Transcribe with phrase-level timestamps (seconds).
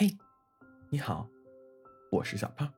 [0.00, 0.16] 嘿，
[0.88, 1.28] 你好，
[2.10, 2.72] 我是小胖，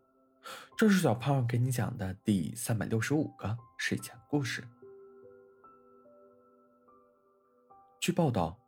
[0.76, 4.66] 这是小胖给你讲的第三百六十五个睡前故事。
[8.00, 8.58] 据报道，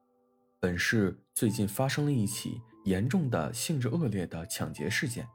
[0.60, 5.28] 本市最近发生了一起严重的、性质恶劣的抢劫事件。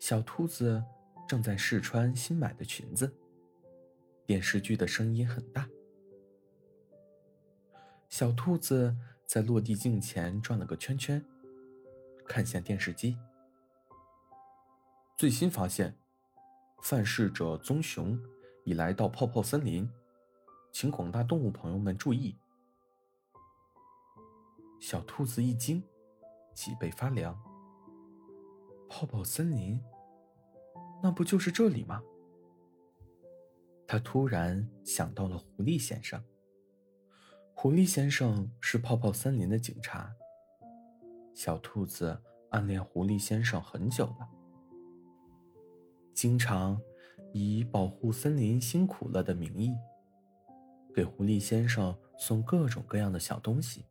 [0.00, 0.82] 小兔子
[1.28, 3.16] 正在试穿新买的裙子，
[4.26, 5.68] 电视剧的声音很大。
[8.08, 8.96] 小兔子。
[9.32, 11.24] 在落地镜前转了个圈圈，
[12.26, 13.16] 看向电视机。
[15.16, 15.96] 最新发现，
[16.82, 18.22] 犯事者棕熊
[18.66, 19.90] 已来到泡泡森林，
[20.70, 22.36] 请广大动物朋友们注意。
[24.78, 25.82] 小兔子一惊，
[26.52, 27.34] 脊背发凉。
[28.86, 29.82] 泡泡森林，
[31.02, 32.02] 那不就是这里吗？
[33.86, 36.22] 他突然想到了狐狸先生。
[37.62, 40.12] 狐狸先生是泡泡森林的警察。
[41.32, 44.28] 小兔子暗恋狐狸先生很久了，
[46.12, 46.82] 经常
[47.32, 49.76] 以保护森林辛苦了的名义，
[50.92, 53.84] 给狐狸先生送各种各样的小东西。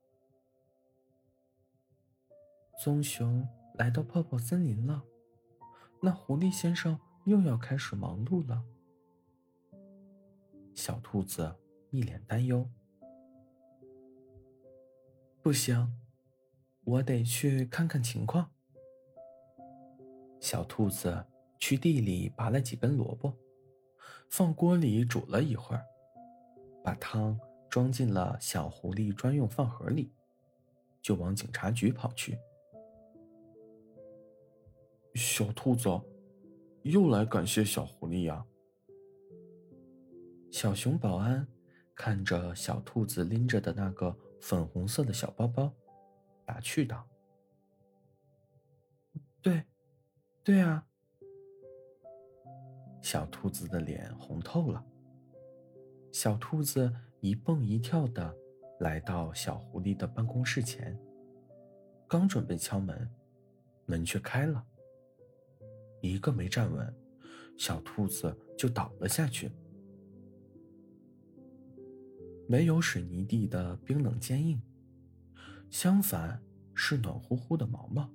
[2.78, 5.02] 棕熊来到泡泡森林了，
[6.02, 8.66] 那狐狸先生又要开始忙碌了。
[10.76, 11.56] 小兔子
[11.90, 12.70] 一脸担忧。
[15.44, 15.92] 不行，
[16.84, 18.52] 我得去看看情况。
[20.40, 21.26] 小兔子
[21.58, 23.34] 去地里拔了几根萝卜，
[24.30, 25.84] 放锅里煮了一会儿，
[26.84, 27.40] 把汤
[27.72, 30.14] 装进了小狐狸专用饭盒里，
[31.02, 32.38] 就往警察局跑去。
[35.16, 35.90] 小兔子
[36.84, 38.46] 又来感谢小狐狸呀。
[40.52, 41.48] 小熊保安
[41.96, 44.16] 看着小兔子拎着的那个。
[44.42, 45.72] 粉红色的小包包，
[46.44, 47.08] 打趣道
[49.42, 49.64] ：“对，
[50.44, 50.86] 对啊。”
[53.02, 54.84] 小兔子的脸红透了。
[56.12, 58.36] 小兔子一蹦一跳的
[58.80, 61.00] 来到小狐狸的办公室前，
[62.08, 63.10] 刚准备敲门，
[63.86, 64.66] 门却开了。
[66.02, 66.94] 一个没站稳，
[67.58, 69.52] 小兔子就倒了下去。
[72.52, 74.62] 没有水泥地的冰冷坚硬，
[75.70, 76.44] 相反
[76.76, 78.10] 是暖乎乎的毛毛。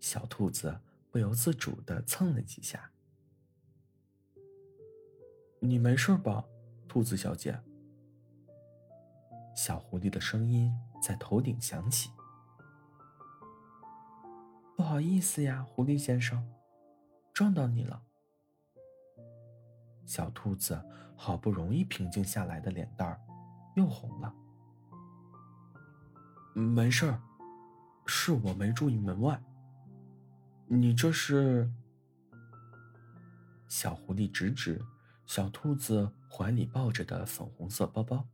[0.00, 2.90] 小兔子不由自主的蹭了几下。
[5.60, 6.42] 你没事吧，
[6.88, 7.60] 兔子小姐？
[9.54, 10.72] 小狐狸的声音
[11.02, 12.08] 在头顶响起。
[14.74, 16.50] 不好意思呀，狐狸先生，
[17.34, 18.02] 撞到你了。
[20.10, 20.84] 小兔子
[21.14, 23.20] 好不容易平静下来的脸蛋儿
[23.76, 24.34] 又红了。
[26.52, 27.22] 没事儿，
[28.06, 29.40] 是我没注意门外。
[30.66, 31.70] 你这是？
[33.68, 34.84] 小狐狸指指
[35.26, 38.26] 小兔子怀里抱着的粉红色包包。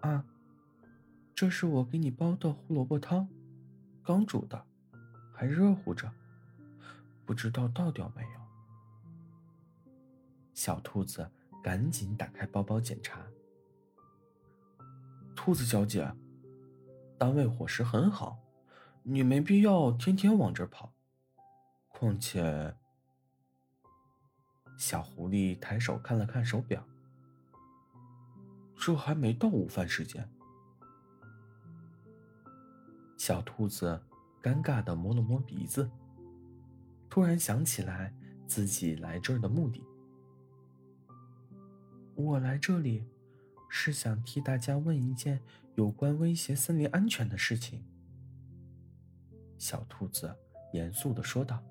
[0.00, 0.22] 啊，
[1.34, 3.26] 这是我给你煲的胡萝卜汤，
[4.04, 4.66] 刚煮的，
[5.32, 6.12] 还热乎着，
[7.24, 8.35] 不知道倒掉没有。
[10.56, 11.30] 小兔子
[11.62, 13.20] 赶紧打开包包检查。
[15.36, 16.10] 兔子小姐，
[17.18, 18.38] 单位伙食很好，
[19.02, 20.94] 你没必要天天往这儿跑。
[21.88, 22.74] 况且，
[24.78, 26.82] 小狐狸抬手看了看手表，
[28.76, 30.26] 这还没到午饭时间。
[33.18, 34.02] 小兔子
[34.42, 35.90] 尴尬的摸了摸鼻子，
[37.10, 38.14] 突然想起来
[38.46, 39.84] 自己来这儿的目的。
[42.16, 43.04] 我来这里，
[43.68, 45.38] 是想替大家问一件
[45.74, 47.84] 有关威胁森林安全的事情。
[49.58, 50.34] 小兔子
[50.72, 51.62] 严肃的说道：“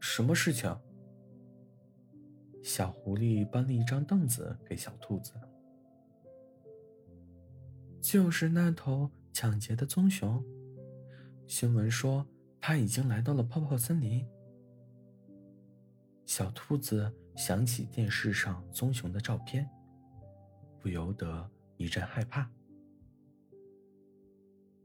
[0.00, 0.74] 什么事情？”
[2.64, 5.34] 小狐狸搬了一张凳子给小兔子。
[8.00, 10.42] 就是那头抢劫的棕熊，
[11.46, 12.26] 新闻说
[12.58, 14.26] 他已经来到了泡泡森林。
[16.24, 17.14] 小兔子。
[17.40, 19.66] 想起电视上棕熊的照片，
[20.78, 22.46] 不由得一阵害怕。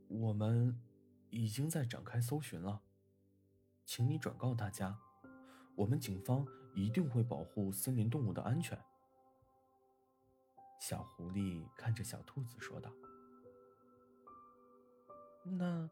[0.08, 0.82] 我们
[1.30, 2.82] 已经在展开搜寻了，
[3.84, 4.98] 请你转告大家，
[5.76, 8.82] 我们警方一定会保护森林动物的安全。
[10.80, 12.90] 小狐狸看着小兔子说道
[15.44, 15.90] ：“那，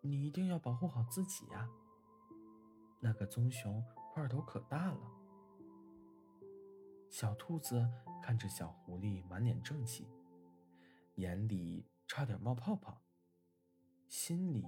[0.00, 1.68] 你一定要保护好自己呀。
[3.00, 3.84] 那个棕熊
[4.14, 5.14] 块头可大了。”
[7.08, 7.88] 小兔子
[8.22, 10.06] 看着小狐狸满脸正气，
[11.14, 13.00] 眼里差点冒泡泡，
[14.06, 14.66] 心里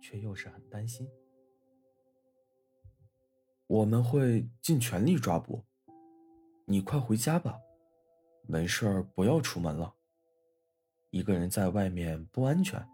[0.00, 1.10] 却又是很担心。
[3.66, 5.64] 我们会尽全力抓捕，
[6.66, 7.58] 你快回家吧，
[8.42, 9.94] 没事儿不要出门了，
[11.10, 12.86] 一个人在外面不安全。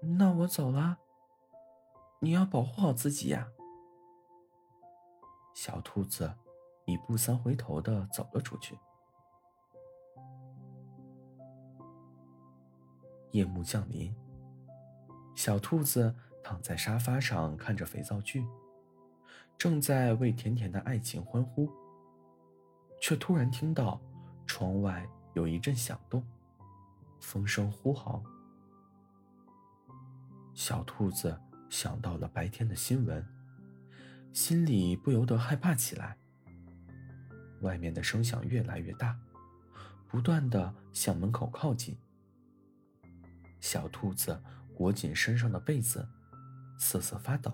[0.00, 0.98] 那我走了，
[2.20, 3.50] 你要保护好自己呀。
[5.60, 6.32] 小兔子
[6.84, 8.78] 一步三回头的走了出去。
[13.32, 14.14] 夜幕降临，
[15.34, 16.14] 小兔子
[16.44, 18.46] 躺在沙发上看着肥皂剧，
[19.58, 21.68] 正在为甜甜的爱情欢呼，
[23.00, 24.00] 却突然听到
[24.46, 25.04] 窗外
[25.34, 26.24] 有一阵响动，
[27.18, 28.22] 风声呼号。
[30.54, 31.36] 小兔子
[31.68, 33.26] 想到了白天的新闻，
[34.38, 36.16] 心里不由得害怕起来。
[37.62, 39.18] 外面的声响越来越大，
[40.06, 41.98] 不断的向门口靠近。
[43.58, 44.40] 小兔子
[44.76, 46.08] 裹紧身上的被子，
[46.78, 47.52] 瑟瑟发抖。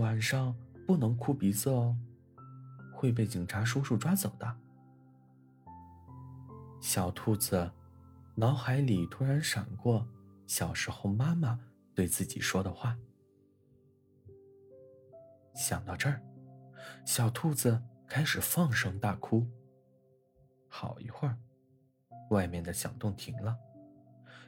[0.00, 0.52] 晚上
[0.84, 1.96] 不能哭鼻子哦，
[2.92, 4.56] 会被警察叔叔抓走的。
[6.80, 7.70] 小兔子
[8.34, 10.04] 脑海里突然闪过
[10.44, 11.60] 小时候妈妈
[11.94, 12.98] 对自己说的话。
[15.56, 16.22] 想到这儿，
[17.06, 19.46] 小兔子开始放声大哭。
[20.68, 21.38] 好一会儿。
[22.30, 23.56] 外面的响动停了，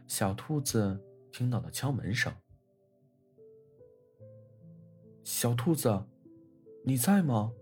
[0.07, 1.01] 小兔子
[1.31, 2.33] 听到了敲门声。
[5.23, 6.05] 小兔子，
[6.85, 7.53] 你在吗？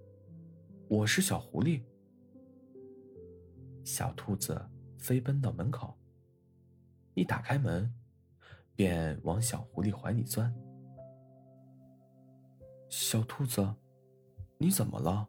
[0.89, 1.83] 我是小狐狸。
[3.85, 4.69] 小兔子
[4.99, 5.95] 飞奔到门口，
[7.13, 7.93] 一打开门，
[8.75, 10.53] 便往小狐狸怀里钻。
[12.89, 13.75] 小兔子，
[14.59, 15.29] 你怎么了？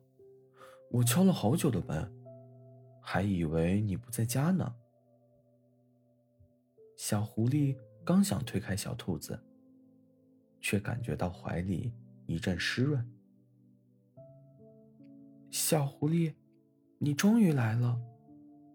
[0.92, 2.14] 我敲了好久的门。
[3.10, 4.76] 还以为你不在家呢。
[6.98, 9.40] 小狐狸刚想推开小兔子，
[10.60, 11.94] 却感觉到怀里
[12.26, 13.10] 一阵湿润。
[15.50, 16.36] 小狐狸，
[16.98, 17.98] 你终于来了，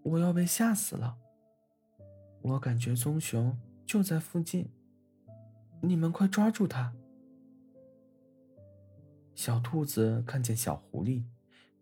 [0.02, 1.18] 我要被吓死了。
[2.40, 3.54] 我感觉棕熊
[3.84, 4.70] 就在附近，
[5.82, 6.94] 你们快抓住它！
[9.34, 11.24] 小兔子看见小狐狸，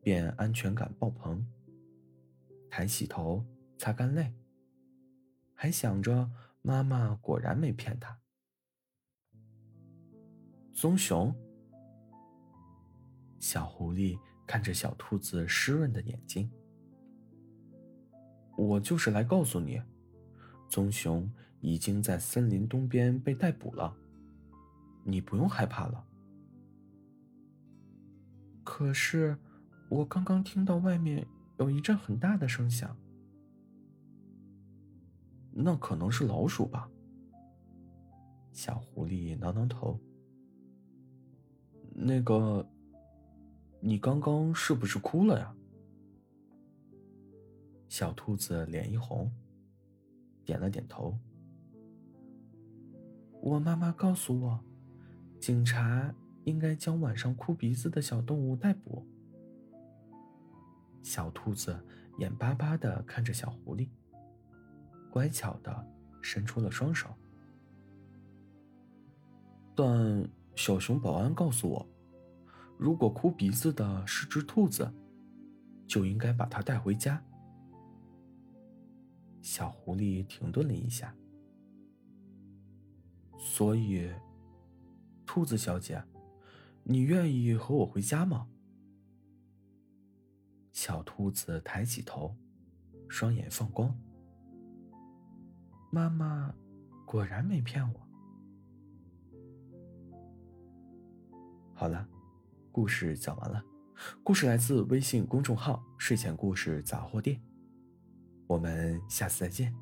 [0.01, 1.45] 便安全感爆棚。
[2.71, 3.45] 抬起头，
[3.77, 4.33] 擦干泪，
[5.55, 6.31] 还想着
[6.63, 8.17] 妈妈果然没骗他。
[10.73, 11.35] 棕熊，
[13.41, 16.49] 小狐狸看着小兔子湿润的眼睛，
[18.57, 19.83] 我就是来告诉你，
[20.69, 21.31] 棕熊
[21.61, 23.95] 已经在森林东边被逮捕了，
[25.05, 26.07] 你不用害怕了。
[28.65, 29.37] 可是，
[29.89, 31.27] 我刚刚听到外面。
[31.59, 32.97] 有一阵很大的声响，
[35.53, 36.91] 那可能是老鼠吧。
[38.51, 40.01] 小狐狸挠挠头。
[41.91, 42.67] 那个，
[43.79, 45.55] 你刚刚是不是哭了呀？
[47.91, 49.31] 小兔子脸一红，
[50.47, 51.15] 点了点头。
[53.43, 54.59] 我妈妈告诉我，
[55.39, 56.15] 警察
[56.51, 59.07] 应该将晚上哭鼻子的小动物逮捕。
[61.03, 61.83] 小兔子
[62.19, 63.89] 眼巴巴的看着小狐狸，
[65.11, 65.87] 乖巧的
[66.21, 67.09] 伸出了双手。
[69.75, 71.89] 但小熊保安告诉我，
[72.77, 74.93] 如果哭鼻子的是只兔子，
[75.87, 77.23] 就应该把它带回家。
[79.41, 81.15] 小狐狸停顿了一下，
[83.39, 84.13] 所以，
[85.25, 86.03] 兔子小姐，
[86.91, 88.49] 你愿意和我回家吗？
[90.73, 92.37] 小兔子抬起头，
[93.09, 93.97] 双眼放光。
[95.93, 96.53] 妈妈
[97.07, 98.01] 果然没骗我。
[101.75, 102.09] 好了，
[102.73, 103.65] 故事讲完了。
[104.25, 107.41] 故事来自微信公众号“睡前故事杂货店”。
[108.49, 109.73] 我们下次再见，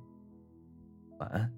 [1.18, 1.50] 晚安。